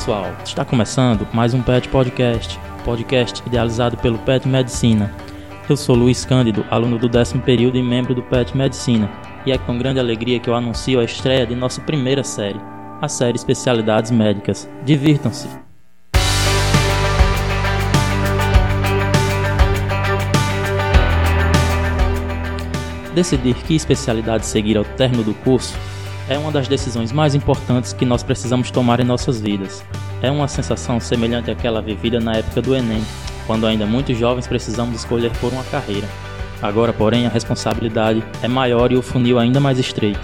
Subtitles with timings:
[0.00, 5.14] Pessoal, está começando mais um PET Podcast, podcast idealizado pelo PET Medicina.
[5.68, 9.10] Eu sou Luiz Cândido, aluno do décimo período e membro do PET Medicina,
[9.44, 12.58] e é com grande alegria que eu anuncio a estreia de nossa primeira série,
[12.98, 14.66] a série Especialidades Médicas.
[14.86, 15.50] Divirtam-se!
[23.14, 25.78] Decidir que especialidade seguir ao término do curso
[26.30, 29.84] é uma das decisões mais importantes que nós precisamos tomar em nossas vidas.
[30.22, 33.02] É uma sensação semelhante àquela vivida na época do Enem,
[33.48, 36.06] quando ainda muitos jovens precisamos escolher por uma carreira.
[36.62, 40.20] Agora, porém, a responsabilidade é maior e o funil ainda mais estreito.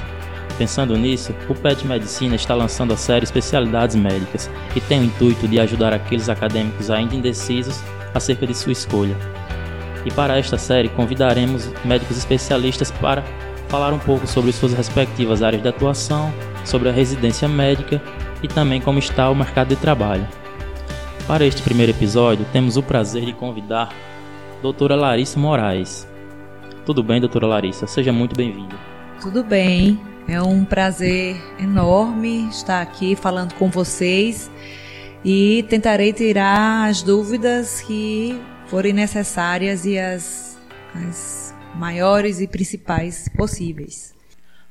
[0.56, 5.48] Pensando nisso, o PET Medicina está lançando a série Especialidades Médicas, que tem o intuito
[5.48, 7.80] de ajudar aqueles acadêmicos ainda indecisos
[8.14, 9.16] acerca de sua escolha.
[10.04, 13.24] E para esta série convidaremos médicos especialistas para
[13.68, 16.32] falar um pouco sobre suas respectivas áreas de atuação,
[16.64, 18.00] sobre a residência médica
[18.42, 20.26] e também como está o mercado de trabalho.
[21.26, 23.92] Para este primeiro episódio, temos o prazer de convidar
[24.58, 26.06] a doutora Larissa Moraes.
[26.84, 27.86] Tudo bem, doutora Larissa?
[27.86, 28.76] Seja muito bem-vinda.
[29.20, 34.50] Tudo bem, é um prazer enorme estar aqui falando com vocês
[35.24, 40.56] e tentarei tirar as dúvidas que forem necessárias e as,
[40.94, 41.45] as
[41.76, 44.14] maiores e principais possíveis.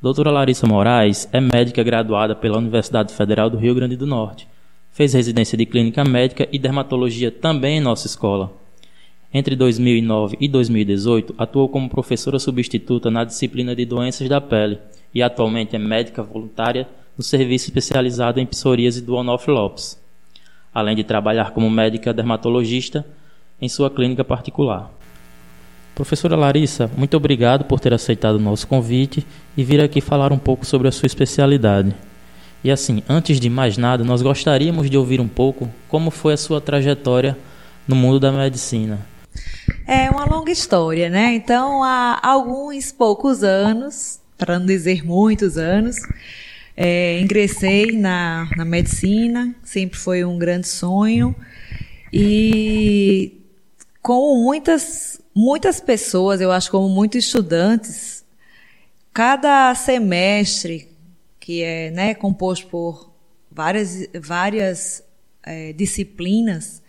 [0.01, 4.47] Doutora Larissa Moraes é médica graduada pela Universidade Federal do Rio Grande do Norte.
[4.91, 8.51] Fez residência de clínica médica e dermatologia também em nossa escola.
[9.31, 14.79] Entre 2009 e 2018, atuou como professora substituta na disciplina de doenças da pele
[15.13, 20.01] e atualmente é médica voluntária no serviço especializado em psoríase do Onofre Lopes,
[20.73, 23.05] além de trabalhar como médica dermatologista
[23.61, 24.91] em sua clínica particular.
[25.95, 29.25] Professora Larissa, muito obrigado por ter aceitado o nosso convite
[29.55, 31.95] e vir aqui falar um pouco sobre a sua especialidade.
[32.61, 36.37] E assim, antes de mais nada, nós gostaríamos de ouvir um pouco como foi a
[36.37, 37.37] sua trajetória
[37.87, 38.99] no mundo da medicina.
[39.87, 41.33] É uma longa história, né?
[41.33, 45.95] Então, há alguns poucos anos, para não dizer muitos anos,
[46.75, 51.33] é, ingressei na, na medicina, sempre foi um grande sonho.
[52.11, 53.39] E
[54.01, 58.23] com muitas muitas pessoas, eu acho como muitos estudantes,
[59.13, 60.95] cada semestre
[61.39, 63.13] que é né, composto por
[63.51, 65.03] várias, várias
[65.43, 66.81] é, disciplinas,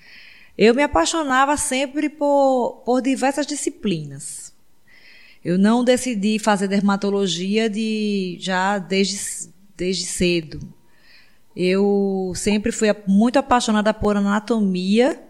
[0.56, 4.54] eu me apaixonava sempre por, por diversas disciplinas.
[5.44, 10.58] Eu não decidi fazer dermatologia de já desde, desde cedo.
[11.54, 15.22] Eu sempre fui muito apaixonada por anatomia,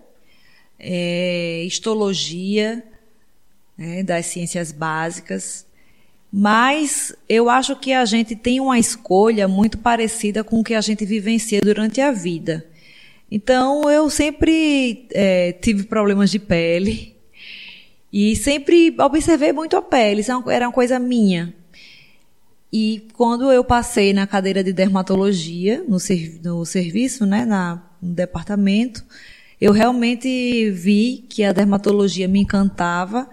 [0.78, 2.84] é, histologia,
[3.76, 5.66] né, das ciências básicas.
[6.32, 10.80] Mas eu acho que a gente tem uma escolha muito parecida com o que a
[10.80, 12.66] gente vivencia durante a vida.
[13.30, 17.16] Então eu sempre é, tive problemas de pele
[18.12, 21.54] e sempre observei muito a pele, isso é era uma coisa minha.
[22.72, 25.98] E quando eu passei na cadeira de dermatologia, no,
[26.42, 29.04] no serviço, né, na, no departamento,
[29.60, 33.28] eu realmente vi que a dermatologia me encantava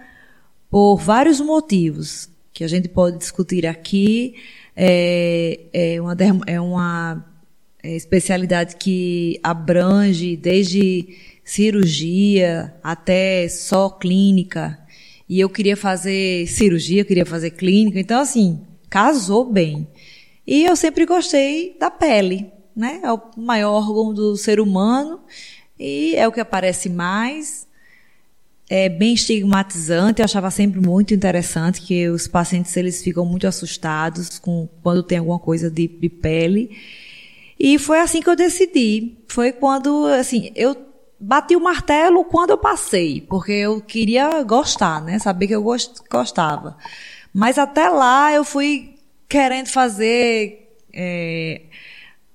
[0.74, 4.34] por vários motivos que a gente pode discutir aqui.
[4.74, 6.16] É, é uma,
[6.48, 7.24] é uma
[7.80, 14.76] é, especialidade que abrange desde cirurgia até só clínica.
[15.28, 18.00] E eu queria fazer cirurgia, queria fazer clínica.
[18.00, 19.86] Então, assim, casou bem.
[20.44, 22.98] E eu sempre gostei da pele, né?
[23.00, 25.20] É o maior órgão do ser humano
[25.78, 27.64] e é o que aparece mais
[28.68, 30.20] é bem estigmatizante.
[30.20, 35.18] Eu achava sempre muito interessante que os pacientes eles ficam muito assustados com quando tem
[35.18, 36.76] alguma coisa de, de pele.
[37.58, 39.16] E foi assim que eu decidi.
[39.28, 40.76] Foi quando, assim, eu
[41.18, 45.18] bati o martelo quando eu passei, porque eu queria gostar, né?
[45.18, 45.64] Saber que eu
[46.10, 46.76] gostava.
[47.32, 48.94] Mas até lá eu fui
[49.28, 51.62] querendo fazer é,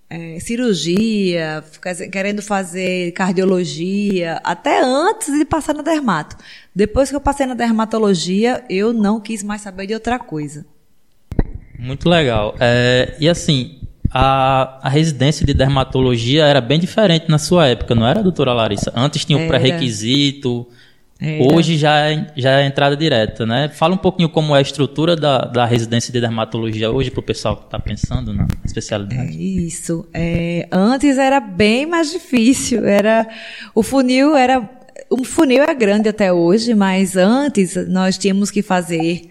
[0.09, 1.63] é, cirurgia,
[2.11, 6.35] querendo fazer cardiologia, até antes de passar na dermato.
[6.73, 10.65] Depois que eu passei na dermatologia, eu não quis mais saber de outra coisa.
[11.77, 12.55] Muito legal.
[12.59, 13.79] É, e assim,
[14.11, 18.91] a, a, residência de dermatologia era bem diferente na sua época, não era, doutora Larissa?
[18.95, 20.67] Antes tinha o pré-requisito,
[21.21, 21.39] é.
[21.51, 23.67] Hoje já é, já é entrada direta, né?
[23.67, 27.23] Fala um pouquinho como é a estrutura da, da residência de dermatologia hoje para o
[27.23, 29.21] pessoal que está pensando na especialidade.
[29.21, 30.07] É isso.
[30.13, 32.85] É, antes era bem mais difícil.
[32.85, 33.27] Era
[33.75, 34.69] o funil era
[35.09, 39.29] o funil é grande até hoje, mas antes nós tínhamos que fazer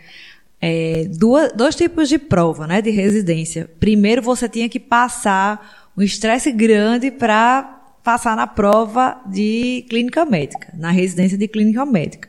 [0.60, 3.70] é, duas, dois tipos de prova, né, de residência.
[3.80, 7.77] Primeiro você tinha que passar um estresse grande para
[8.08, 12.26] passar na prova de clínica médica, na residência de clínica médica.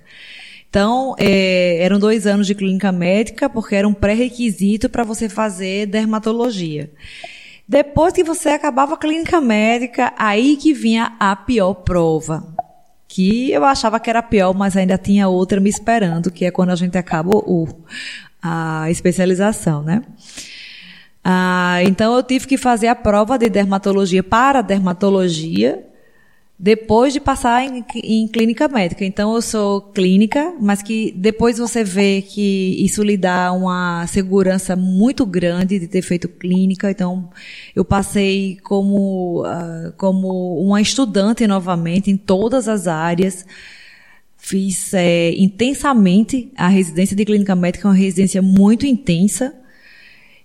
[0.69, 5.85] Então, é, eram dois anos de clínica médica, porque era um pré-requisito para você fazer
[5.85, 6.91] dermatologia.
[7.65, 12.45] Depois que você acabava a clínica médica, aí que vinha a pior prova.
[13.07, 16.71] Que eu achava que era pior, mas ainda tinha outra me esperando, que é quando
[16.71, 17.69] a gente acaba o,
[18.43, 20.01] a especialização, né?
[21.23, 25.85] Ah, então eu tive que fazer a prova de dermatologia para dermatologia
[26.61, 29.05] depois de passar em, em, clínica médica.
[29.05, 34.75] Então eu sou clínica, mas que depois você vê que isso lhe dá uma segurança
[34.75, 36.91] muito grande de ter feito clínica.
[36.91, 37.29] Então
[37.73, 43.45] eu passei como uh, como uma estudante novamente em todas as áreas.
[44.35, 49.53] Fiz é, intensamente a residência de clínica médica, uma residência muito intensa.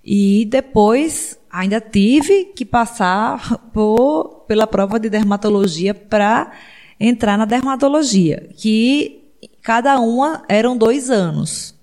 [0.04, 6.52] E depois ainda tive que passar por, pela prova de dermatologia para
[7.00, 9.22] entrar na dermatologia, que
[9.62, 11.74] cada uma eram dois anos.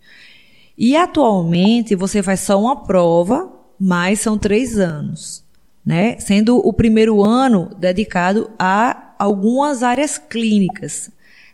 [0.77, 5.44] E atualmente você faz só uma prova, mas são três anos,
[5.85, 6.19] né?
[6.19, 11.12] Sendo o primeiro ano dedicado a algumas áreas clínicas.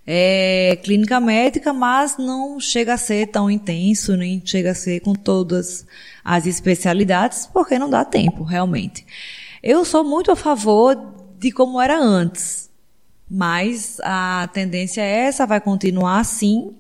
[0.10, 5.14] É clínica médica, mas não chega a ser tão intenso, nem chega a ser com
[5.14, 5.86] todas
[6.24, 9.06] as especialidades, porque não dá tempo, realmente.
[9.62, 10.98] Eu sou muito a favor
[11.38, 12.70] de como era antes,
[13.30, 16.74] mas a tendência é essa, vai continuar assim.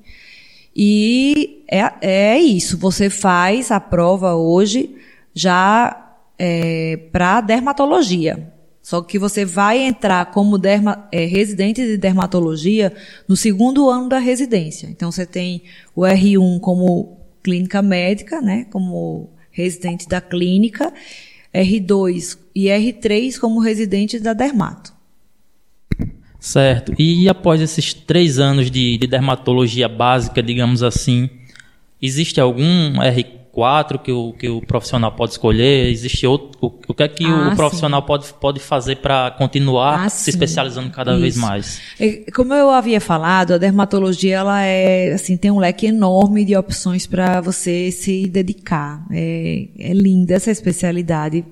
[0.73, 4.95] E é, é isso, você faz a prova hoje
[5.33, 8.53] já é, para dermatologia.
[8.87, 12.93] Só que você vai entrar como derma, é, residente de dermatologia
[13.27, 14.87] no segundo ano da residência.
[14.87, 15.63] Então você tem
[15.93, 20.93] o R1 como clínica médica, né, como residente da clínica,
[21.53, 24.93] R2 e R3 como residente da dermato.
[26.39, 26.93] Certo.
[26.97, 31.29] E após esses três anos de, de dermatologia básica, digamos assim,
[32.01, 33.36] existe algum R4
[34.03, 35.89] que o, que o profissional pode escolher?
[35.89, 36.51] Existe outro?
[36.61, 40.29] O, o que é que ah, o profissional pode, pode fazer para continuar ah, se
[40.29, 41.21] especializando cada Isso.
[41.21, 41.81] vez mais?
[42.35, 47.07] Como eu havia falado, a dermatologia ela é assim tem um leque enorme de opções
[47.07, 49.03] para você se dedicar.
[49.11, 51.43] É, é linda essa especialidade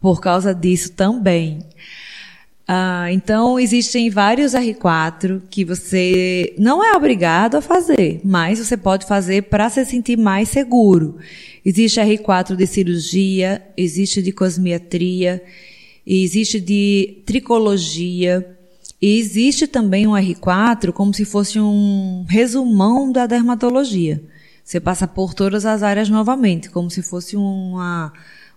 [0.00, 1.60] por causa disso também.
[2.70, 9.06] Ah, então, existem vários R4 que você não é obrigado a fazer, mas você pode
[9.06, 11.16] fazer para se sentir mais seguro.
[11.64, 15.42] Existe R4 de cirurgia, existe de cosmiatria,
[16.06, 18.46] existe de tricologia,
[19.00, 24.22] e existe também um R4 como se fosse um resumão da dermatologia.
[24.62, 28.12] Você passa por todas as áreas novamente, como se fosse uma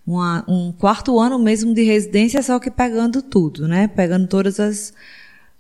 [0.06, 3.88] uma, um quarto ano mesmo de residência, só que pegando tudo, né?
[3.88, 4.94] Pegando todos as,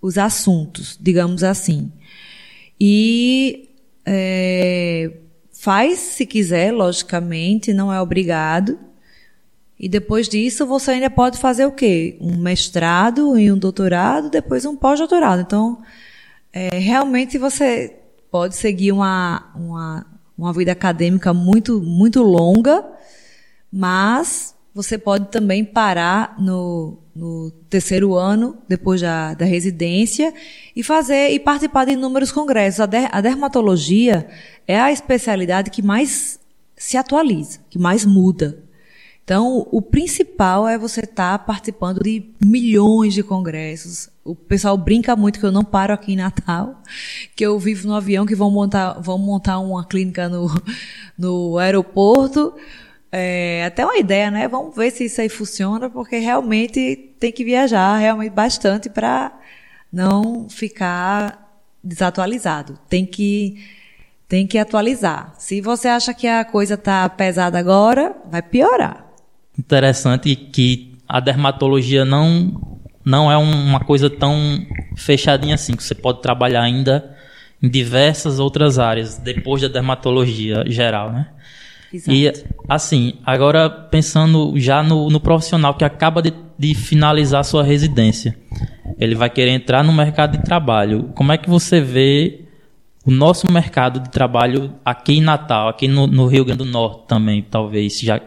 [0.01, 1.91] os assuntos, digamos assim.
[2.79, 3.69] E
[4.05, 5.11] é,
[5.51, 8.79] faz se quiser, logicamente, não é obrigado.
[9.79, 12.17] E depois disso você ainda pode fazer o quê?
[12.19, 15.41] Um mestrado e um doutorado, depois um pós-doutorado.
[15.41, 15.81] Então,
[16.53, 17.95] é, realmente você
[18.29, 20.05] pode seguir uma, uma,
[20.37, 22.85] uma vida acadêmica muito, muito longa
[23.71, 30.33] mas você pode também parar no, no terceiro ano, depois da, da, residência,
[30.75, 32.79] e fazer e participar de inúmeros congressos.
[32.79, 34.27] A, der, a dermatologia
[34.67, 36.39] é a especialidade que mais
[36.75, 38.63] se atualiza, que mais muda.
[39.23, 44.09] Então, o principal é você estar tá participando de milhões de congressos.
[44.23, 46.81] O pessoal brinca muito que eu não paro aqui em Natal,
[47.35, 50.49] que eu vivo no avião que vão montar, vão montar uma clínica no,
[51.17, 52.53] no aeroporto
[53.11, 54.47] é, até uma ideia, né?
[54.47, 59.37] Vamos ver se isso aí funciona, porque realmente tem que viajar realmente bastante para
[59.91, 62.79] não ficar desatualizado.
[62.87, 63.57] Tem que
[64.27, 65.33] tem que atualizar.
[65.37, 69.05] Se você acha que a coisa está pesada agora, vai piorar.
[69.59, 74.65] Interessante que a dermatologia não não é uma coisa tão
[74.95, 77.17] fechadinha assim, que você pode trabalhar ainda
[77.61, 81.27] em diversas outras áreas depois da dermatologia geral, né?
[81.93, 82.11] Exato.
[82.11, 82.31] E,
[82.69, 88.37] assim, agora pensando já no, no profissional que acaba de, de finalizar sua residência,
[88.97, 91.11] ele vai querer entrar no mercado de trabalho.
[91.15, 92.41] Como é que você vê
[93.05, 97.07] o nosso mercado de trabalho aqui em Natal, aqui no, no Rio Grande do Norte
[97.07, 97.99] também, talvez?
[97.99, 98.21] Já,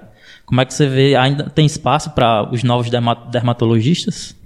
[0.45, 1.15] como é que você vê?
[1.15, 2.91] Ainda tem espaço para os novos
[3.31, 4.37] dermatologistas?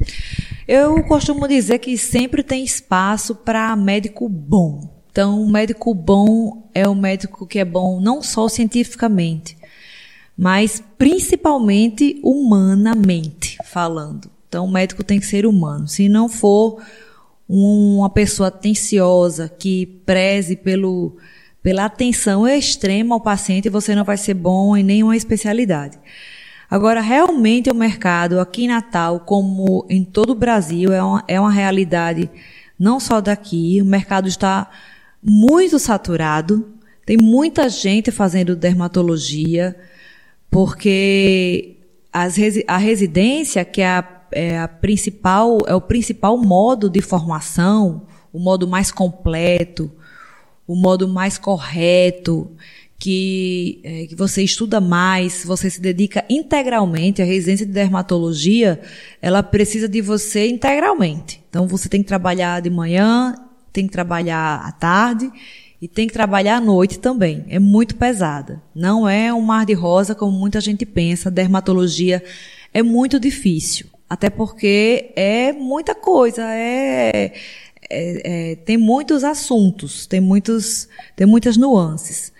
[0.66, 4.97] Eu costumo dizer que sempre tem espaço para médico bom.
[5.10, 9.56] Então, o médico bom é o médico que é bom não só cientificamente,
[10.36, 14.30] mas principalmente humanamente falando.
[14.48, 15.88] Então, o médico tem que ser humano.
[15.88, 16.80] Se não for
[17.48, 21.16] uma pessoa atenciosa que preze pelo,
[21.62, 25.98] pela atenção extrema ao paciente, você não vai ser bom em nenhuma especialidade.
[26.70, 31.40] Agora, realmente o mercado aqui em Natal, como em todo o Brasil, é uma, é
[31.40, 32.30] uma realidade
[32.78, 33.80] não só daqui.
[33.80, 34.70] O mercado está
[35.22, 39.76] muito saturado, tem muita gente fazendo dermatologia,
[40.50, 41.76] porque
[42.12, 48.06] as, a residência, que é, a, é a principal, é o principal modo de formação,
[48.32, 49.90] o modo mais completo,
[50.66, 52.50] o modo mais correto,
[52.98, 57.22] que, é, que você estuda mais, você se dedica integralmente.
[57.22, 58.80] A residência de dermatologia,
[59.22, 61.42] ela precisa de você integralmente.
[61.48, 63.34] Então, você tem que trabalhar de manhã,
[63.72, 65.30] tem que trabalhar à tarde
[65.80, 67.44] e tem que trabalhar à noite também.
[67.48, 68.62] É muito pesada.
[68.74, 71.30] Não é um mar de rosa como muita gente pensa.
[71.30, 72.22] Dermatologia
[72.72, 73.86] é muito difícil.
[74.08, 77.32] Até porque é muita coisa, é,
[77.90, 82.32] é, é, tem muitos assuntos, tem, muitos, tem muitas nuances.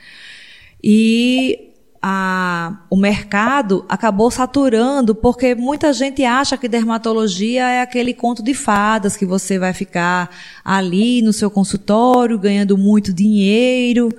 [0.83, 1.68] E
[2.01, 8.55] a, o mercado acabou saturando porque muita gente acha que dermatologia é aquele conto de
[8.55, 10.31] fadas que você vai ficar
[10.65, 14.11] ali no seu consultório ganhando muito dinheiro.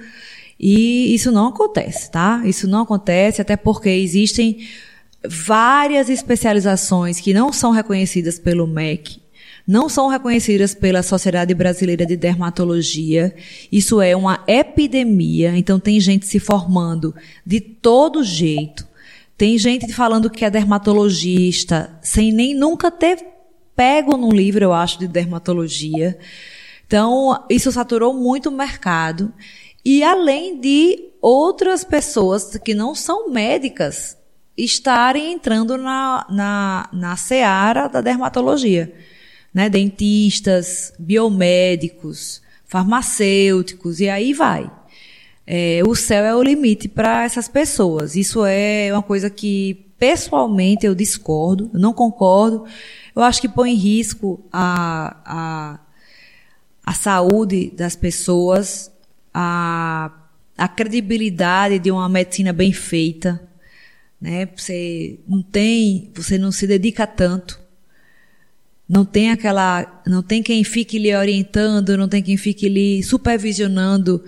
[0.60, 2.42] E isso não acontece, tá?
[2.44, 4.68] Isso não acontece, até porque existem
[5.26, 9.22] várias especializações que não são reconhecidas pelo MEC
[9.70, 13.36] não são reconhecidas pela Sociedade Brasileira de Dermatologia.
[13.72, 17.14] Isso é uma epidemia, então tem gente se formando
[17.46, 18.88] de todo jeito.
[19.38, 23.24] Tem gente falando que é dermatologista sem nem nunca ter
[23.76, 26.18] pego num livro, eu acho, de dermatologia.
[26.88, 29.32] Então, isso saturou muito o mercado.
[29.86, 34.18] E além de outras pessoas que não são médicas
[34.58, 38.92] estarem entrando na, na, na seara da dermatologia
[39.54, 39.70] né?
[39.70, 44.72] dentistas, biomédicos, farmacêuticos, e aí vai.
[45.46, 48.16] É, o céu é o limite para essas pessoas.
[48.16, 52.66] Isso é uma coisa que, pessoalmente, eu discordo, eu não concordo.
[53.16, 55.80] Eu acho que põe em risco a, a,
[56.86, 58.92] a saúde das pessoas,
[59.34, 60.12] a,
[60.56, 63.42] a credibilidade de uma medicina bem feita.
[64.22, 64.48] Né?
[64.56, 67.60] Você não tem, você não se dedica tanto
[68.90, 74.24] não tem aquela, não tem quem fique lhe orientando, não tem quem fique lhe supervisionando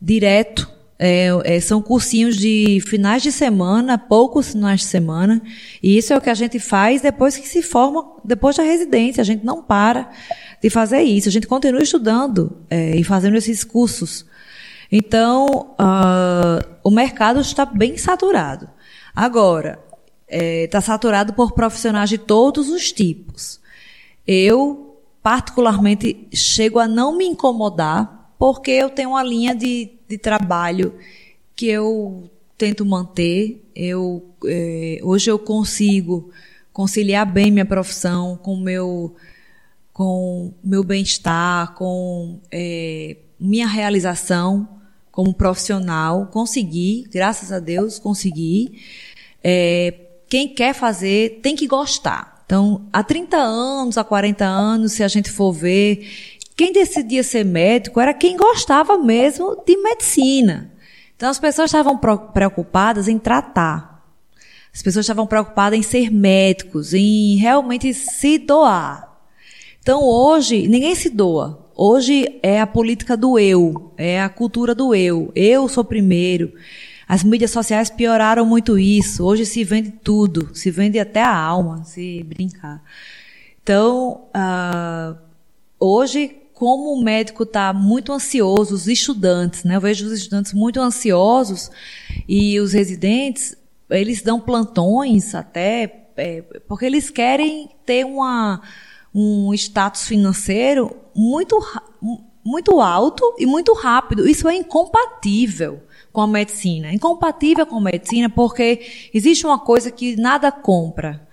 [0.00, 0.70] direto.
[1.00, 5.40] É, é, são cursinhos de finais de semana, poucos finais de semana,
[5.80, 9.20] e isso é o que a gente faz depois que se forma, depois da residência.
[9.20, 10.10] A gente não para
[10.60, 14.26] de fazer isso, a gente continua estudando é, e fazendo esses cursos.
[14.90, 18.68] Então, uh, o mercado está bem saturado.
[19.14, 19.78] Agora,
[20.28, 23.60] está é, saturado por profissionais de todos os tipos.
[24.30, 30.94] Eu, particularmente, chego a não me incomodar, porque eu tenho uma linha de, de trabalho
[31.56, 33.64] que eu tento manter.
[33.74, 36.30] Eu, é, hoje eu consigo
[36.74, 39.16] conciliar bem minha profissão com meu
[39.94, 44.68] com meu bem-estar, com é, minha realização
[45.10, 46.26] como profissional.
[46.26, 48.80] Consegui, graças a Deus, consegui.
[49.42, 49.94] É,
[50.28, 52.37] quem quer fazer tem que gostar.
[52.48, 56.08] Então, há 30 anos, há 40 anos, se a gente for ver,
[56.56, 60.72] quem decidia ser médico era quem gostava mesmo de medicina.
[61.14, 61.98] Então, as pessoas estavam
[62.32, 64.02] preocupadas em tratar.
[64.74, 69.14] As pessoas estavam preocupadas em ser médicos, em realmente se doar.
[69.82, 71.70] Então, hoje, ninguém se doa.
[71.76, 75.30] Hoje é a política do eu, é a cultura do eu.
[75.34, 76.54] Eu sou primeiro.
[77.08, 79.24] As mídias sociais pioraram muito isso.
[79.24, 82.82] Hoje se vende tudo, se vende até a alma, se brincar.
[83.62, 85.16] Então, uh,
[85.80, 89.76] hoje, como o médico está muito ansioso, os estudantes, né?
[89.76, 91.70] Eu vejo os estudantes muito ansiosos
[92.28, 93.56] e os residentes,
[93.88, 98.60] eles dão plantões até, é, porque eles querem ter uma,
[99.14, 101.58] um status financeiro muito,
[102.44, 104.28] muito alto e muito rápido.
[104.28, 105.87] Isso é incompatível
[106.18, 106.92] com a medicina.
[106.92, 111.24] Incompatível com a medicina porque existe uma coisa que nada compra,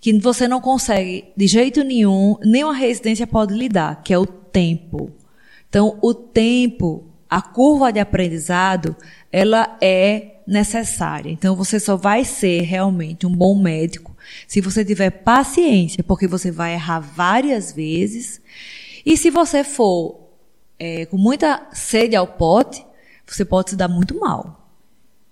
[0.00, 4.24] que você não consegue de jeito nenhum, nenhuma residência pode lhe dar, que é o
[4.24, 5.10] tempo.
[5.68, 8.94] Então, o tempo, a curva de aprendizado,
[9.32, 11.32] ela é necessária.
[11.32, 14.16] Então, você só vai ser realmente um bom médico
[14.46, 18.40] se você tiver paciência, porque você vai errar várias vezes.
[19.04, 20.28] E se você for
[20.78, 22.86] é, com muita sede ao pote,
[23.34, 24.68] você pode se dar muito mal.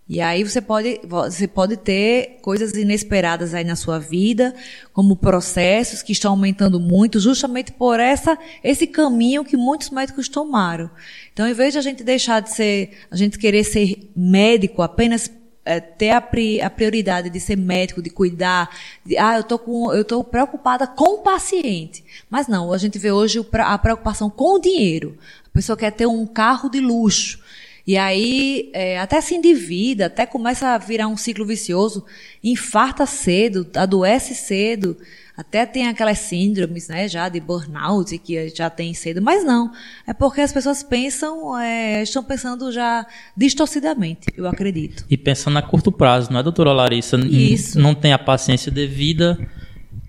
[0.08, 4.54] E aí você pode, você pode ter coisas inesperadas aí na sua vida,
[4.92, 10.88] como processos que estão aumentando muito, justamente por essa, esse caminho que muitos médicos tomaram.
[11.32, 15.28] Então, em vez de a gente deixar de ser, a gente querer ser médico apenas
[15.64, 18.70] é, ter a, pri, a, prioridade de ser médico, de cuidar,
[19.04, 22.04] de, ah, eu tô com, eu tô preocupada com o paciente.
[22.30, 25.18] Mas não, a gente vê hoje a preocupação com o dinheiro.
[25.44, 27.44] A pessoa quer ter um carro de luxo.
[27.86, 32.04] E aí, é, até se endivida, até começa a virar um ciclo vicioso,
[32.42, 34.96] infarta cedo, adoece cedo,
[35.36, 39.70] até tem aquelas síndromes, né, já de burnout, que já tem cedo, mas não.
[40.04, 45.04] É porque as pessoas pensam, é, estão pensando já distorcidamente, eu acredito.
[45.08, 47.16] E pensando a curto prazo, não é, doutora Larissa?
[47.18, 47.78] Isso.
[47.78, 49.38] Não tem a paciência devida,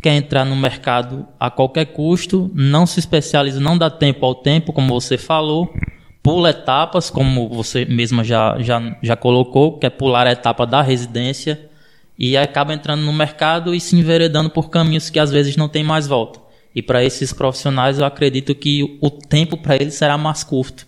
[0.01, 4.73] quer entrar no mercado a qualquer custo, não se especializa, não dá tempo ao tempo,
[4.73, 5.71] como você falou
[6.27, 10.81] pula etapas, como você mesma já, já, já colocou, que é pular a etapa da
[10.81, 11.69] residência
[12.19, 15.85] e acaba entrando no mercado e se enveredando por caminhos que às vezes não tem
[15.85, 16.41] mais volta.
[16.75, 20.85] E para esses profissionais eu acredito que o tempo para eles será mais curto.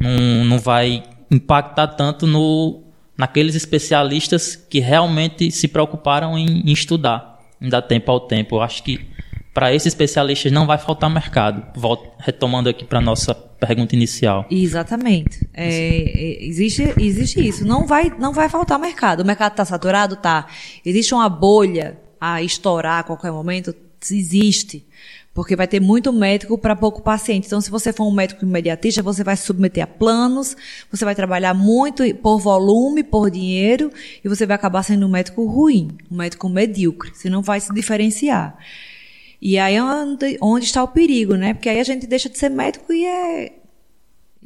[0.00, 2.82] Não, não vai impactar tanto no,
[3.16, 8.56] naqueles especialistas que realmente se preocuparam em, em estudar, dar tempo ao tempo.
[8.56, 9.06] Eu acho que
[9.54, 11.64] para esses especialistas não vai faltar mercado.
[11.78, 14.44] Volto, retomando aqui para nossa pergunta inicial.
[14.50, 15.48] Exatamente.
[15.54, 17.64] É, é, existe, existe isso.
[17.64, 19.20] Não vai, não vai faltar mercado.
[19.20, 20.16] O mercado está saturado?
[20.16, 20.48] Tá.
[20.84, 23.72] Existe uma bolha a estourar a qualquer momento?
[24.10, 24.84] Existe.
[25.32, 27.46] Porque vai ter muito médico para pouco paciente.
[27.46, 30.56] Então, se você for um médico imediatista, você vai se submeter a planos,
[30.90, 33.90] você vai trabalhar muito por volume, por dinheiro,
[34.24, 37.12] e você vai acabar sendo um médico ruim, um médico medíocre.
[37.14, 38.56] Você não vai se diferenciar.
[39.44, 41.52] E aí é onde, onde está o perigo, né?
[41.52, 43.52] Porque aí a gente deixa de ser médico e é,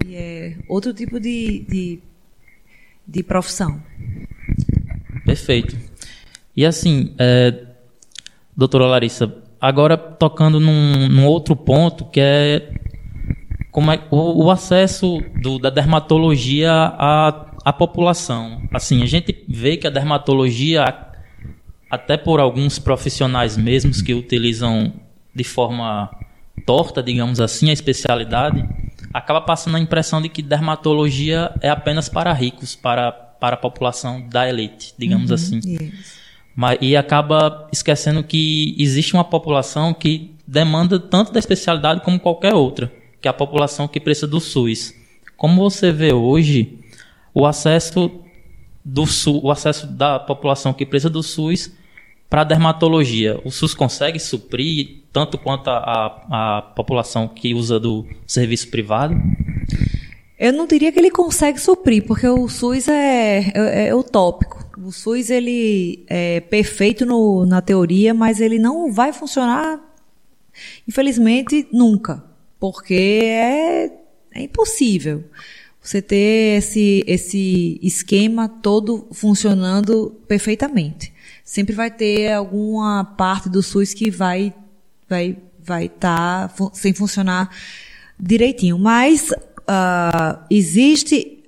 [0.04, 2.00] e é outro tipo de, de,
[3.06, 3.80] de profissão.
[5.24, 5.78] Perfeito.
[6.56, 7.66] E assim, é,
[8.56, 12.72] doutora Larissa, agora tocando num, num, outro ponto que é
[13.70, 18.62] como é o, o acesso do, da dermatologia à, à população.
[18.72, 20.82] Assim, a gente vê que a dermatologia
[21.90, 24.92] até por alguns profissionais mesmos que utilizam
[25.34, 26.10] de forma
[26.66, 28.68] torta, digamos assim, a especialidade,
[29.12, 34.20] acaba passando a impressão de que dermatologia é apenas para ricos, para, para a população
[34.28, 35.60] da elite, digamos uhum, assim.
[36.54, 42.54] Mas, e acaba esquecendo que existe uma população que demanda tanto da especialidade como qualquer
[42.54, 44.92] outra, que é a população que precisa do SUS.
[45.36, 46.78] Como você vê hoje,
[47.32, 48.10] o acesso
[48.84, 51.77] do SUS, o acesso da população que precisa do SUS
[52.28, 58.06] para dermatologia, o SUS consegue suprir tanto quanto a, a, a, população que usa do
[58.26, 59.14] serviço privado?
[60.38, 64.62] Eu não diria que ele consegue suprir, porque o SUS é, é, é utópico.
[64.78, 69.80] O SUS ele é perfeito no, na teoria, mas ele não vai funcionar,
[70.86, 72.22] infelizmente, nunca,
[72.60, 73.86] porque é,
[74.32, 75.24] é impossível
[75.82, 81.12] você ter esse, esse esquema todo funcionando perfeitamente
[81.48, 84.52] sempre vai ter alguma parte do SUS que vai
[85.08, 87.50] vai vai estar tá sem funcionar
[88.20, 88.78] direitinho.
[88.78, 91.42] Mas uh, existe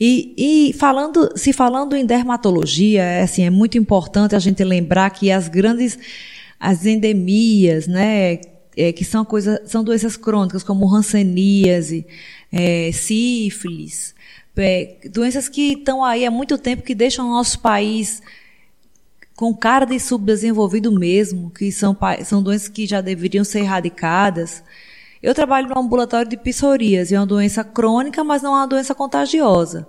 [0.00, 0.34] e,
[0.70, 5.30] e, falando se falando em dermatologia, é, assim é muito importante a gente lembrar que
[5.30, 5.98] as grandes
[6.58, 8.40] as endemias, né,
[8.74, 12.06] é, que são coisas são doenças crônicas como hanseníase,
[12.50, 14.14] é, sífilis,
[14.56, 18.22] é, doenças que estão aí há muito tempo que deixam o nosso país
[19.36, 24.62] com cara de subdesenvolvido mesmo, que são, são doenças que já deveriam ser erradicadas.
[25.22, 28.94] Eu trabalho no ambulatório de psoríase, é uma doença crônica, mas não é uma doença
[28.94, 29.86] contagiosa.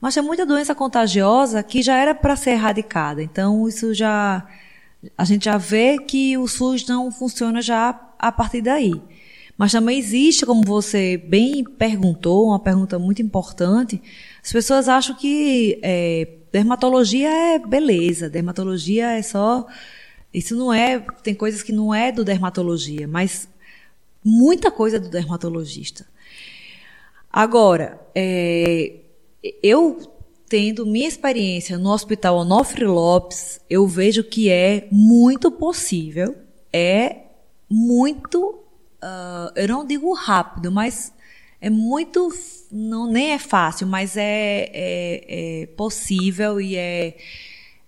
[0.00, 3.22] Mas tem muita doença contagiosa que já era para ser erradicada.
[3.22, 4.46] Então, isso já.
[5.16, 9.00] A gente já vê que o SUS não funciona já a partir daí.
[9.56, 14.00] Mas também existe, como você bem perguntou, uma pergunta muito importante.
[14.42, 19.66] As pessoas acham que é, dermatologia é beleza, dermatologia é só.
[20.32, 20.98] Isso não é.
[21.22, 23.48] Tem coisas que não é do dermatologia, mas
[24.24, 26.06] muita coisa é do dermatologista.
[27.32, 28.96] Agora, é,
[29.62, 29.98] eu
[30.48, 36.36] tendo minha experiência no Hospital Onofre Lopes, eu vejo que é muito possível,
[36.72, 37.18] é
[37.70, 38.58] muito,
[39.00, 41.12] uh, eu não digo rápido, mas
[41.60, 42.32] é muito
[42.70, 47.16] não nem é fácil, mas é, é, é possível e é,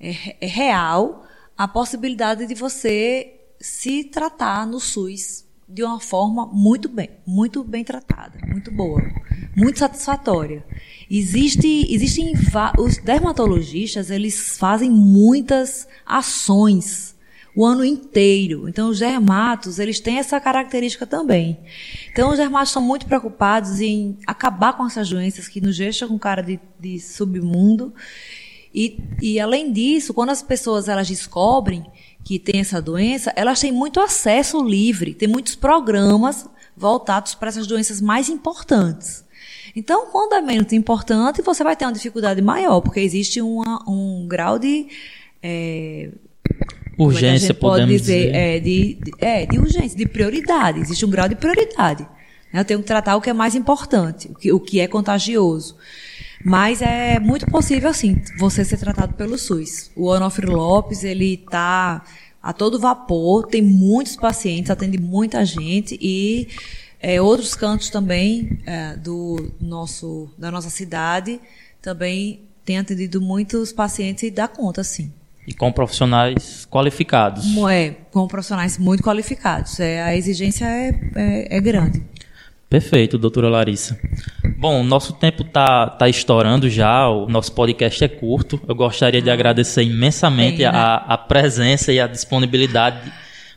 [0.00, 1.24] é, é, real
[1.56, 7.85] a possibilidade de você se tratar no SUS de uma forma muito bem, muito bem
[7.85, 9.00] tratada, muito boa.
[9.56, 10.64] muito satisfatória.
[11.11, 12.32] Existe, existem
[12.78, 17.14] os dermatologistas, eles fazem muitas ações
[17.54, 18.68] o ano inteiro.
[18.68, 21.58] Então, os dermatos, eles têm essa característica também.
[22.10, 26.18] Então, os dermatos estão muito preocupados em acabar com essas doenças que nos deixam com
[26.18, 27.92] cara de, de submundo.
[28.74, 31.84] E, e, além disso, quando as pessoas elas descobrem
[32.24, 37.66] que tem essa doença, elas têm muito acesso livre, tem muitos programas voltados para essas
[37.66, 39.24] doenças mais importantes.
[39.74, 44.26] Então, quando é menos importante, você vai ter uma dificuldade maior, porque existe uma, um
[44.26, 44.86] grau de.
[45.42, 46.10] É,
[46.98, 48.26] urgência, é pode dizer.
[48.26, 48.35] dizer.
[48.35, 50.81] É, de, de, é, de urgência, de prioridade.
[50.81, 52.07] Existe um grau de prioridade.
[52.52, 55.76] Eu tenho que tratar o que é mais importante, o que, o que é contagioso.
[56.44, 59.90] Mas é muito possível, sim, você ser tratado pelo SUS.
[59.96, 62.05] O Onofre Lopes, ele está
[62.42, 66.48] a todo vapor, tem muitos pacientes, atende muita gente e
[67.00, 71.40] é, outros cantos também é, do nosso, da nossa cidade
[71.81, 75.12] também tem atendido muitos pacientes e dá conta, sim.
[75.46, 77.44] E com profissionais qualificados.
[77.68, 79.81] É, com profissionais muito qualificados.
[79.81, 82.02] É, a exigência é, é, é grande.
[82.72, 83.98] Perfeito, doutora Larissa.
[84.57, 88.59] Bom, nosso tempo está tá estourando já, o nosso podcast é curto.
[88.66, 90.78] Eu gostaria de agradecer imensamente Bem, né?
[90.78, 93.12] a, a presença e a disponibilidade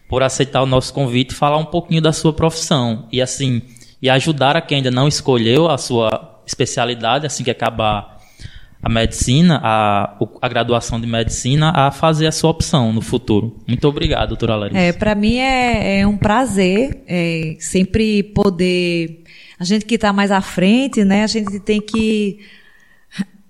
[0.09, 3.07] por aceitar o nosso convite e falar um pouquinho da sua profissão.
[3.11, 3.61] E assim,
[4.01, 8.14] e ajudar a quem ainda não escolheu a sua especialidade, assim que acabar
[8.85, 13.59] a medicina, a, a graduação de medicina, a fazer a sua opção no futuro.
[13.67, 14.79] Muito obrigado, doutora Larissa.
[14.79, 19.23] É, Para mim é, é, um prazer é, sempre poder.
[19.59, 21.23] A gente que está mais à frente, né?
[21.23, 22.41] A gente tem que.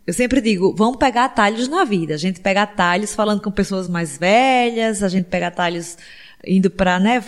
[0.07, 2.13] Eu sempre digo, vamos pegar atalhos na vida.
[2.13, 5.97] A gente pega atalhos falando com pessoas mais velhas, a gente pega atalhos
[6.47, 7.21] indo para né,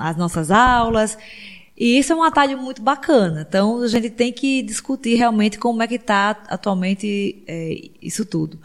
[0.00, 1.16] as nossas aulas.
[1.76, 3.44] E isso é um atalho muito bacana.
[3.48, 8.58] Então, a gente tem que discutir realmente como é que está atualmente é, isso tudo.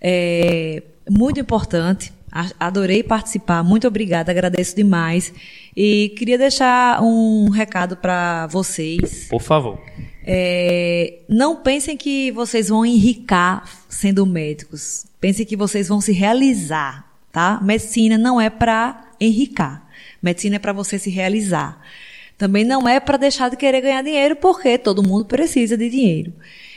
[0.00, 2.12] É muito importante.
[2.58, 3.62] Adorei participar.
[3.62, 4.30] Muito obrigada.
[4.30, 5.32] Agradeço demais.
[5.76, 9.26] E queria deixar um recado para vocês.
[9.28, 9.80] Por favor.
[10.24, 15.06] É, não pensem que vocês vão enricar sendo médicos.
[15.20, 17.58] Pensem que vocês vão se realizar, tá?
[17.62, 19.88] Medicina não é para enricar.
[20.22, 21.80] Medicina é para você se realizar.
[22.40, 26.32] Também não é para deixar de querer ganhar dinheiro, porque todo mundo precisa de dinheiro.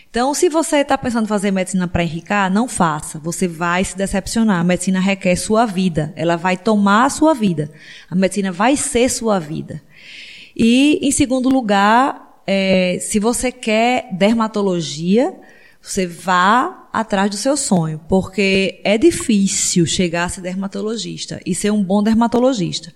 [0.10, 3.18] Então, se você está pensando em fazer medicina para enricar, não faça.
[3.20, 4.60] Você vai se decepcionar.
[4.60, 6.12] A medicina requer sua vida.
[6.18, 7.72] Ela vai tomar a sua vida.
[8.12, 9.82] A medicina vai ser sua vida.
[10.54, 15.34] E, em segundo lugar, é, se você quer dermatologia,
[15.82, 21.72] você vá atrás do seu sonho, porque é difícil chegar a ser dermatologista e ser
[21.72, 22.92] um bom dermatologista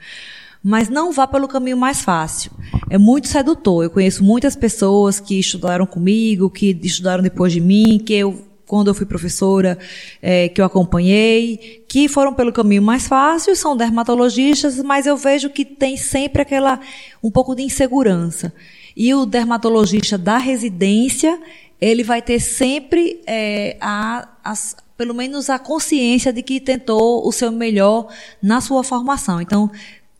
[0.67, 2.51] mas não vá pelo caminho mais fácil.
[2.89, 3.85] É muito sedutor.
[3.85, 8.89] Eu conheço muitas pessoas que estudaram comigo, que estudaram depois de mim, que eu quando
[8.89, 9.79] eu fui professora,
[10.21, 15.49] é, que eu acompanhei, que foram pelo caminho mais fácil, são dermatologistas, mas eu vejo
[15.49, 16.81] que tem sempre aquela,
[17.23, 18.53] um pouco de insegurança.
[18.93, 21.39] E o dermatologista da residência,
[21.79, 27.31] ele vai ter sempre é, a, as, pelo menos a consciência de que tentou o
[27.31, 28.09] seu melhor
[28.43, 29.39] na sua formação.
[29.39, 29.71] Então,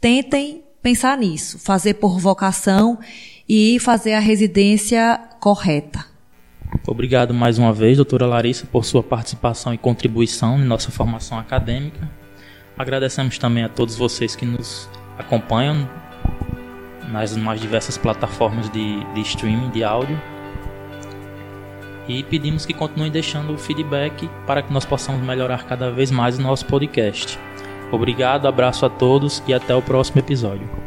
[0.07, 2.97] tentem pensar nisso, fazer por vocação
[3.47, 6.05] e fazer a residência correta.
[6.87, 12.09] Obrigado mais uma vez, doutora Larissa, por sua participação e contribuição em nossa formação acadêmica.
[12.77, 15.89] Agradecemos também a todos vocês que nos acompanham
[17.11, 20.17] nas mais diversas plataformas de, de streaming de áudio.
[22.07, 26.39] E pedimos que continuem deixando o feedback para que nós possamos melhorar cada vez mais
[26.39, 27.37] o nosso podcast.
[27.91, 30.86] Obrigado, abraço a todos e até o próximo episódio.